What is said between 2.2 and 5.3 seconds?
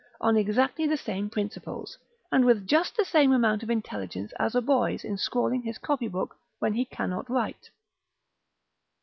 and with just the same amount of intelligence as a boy's in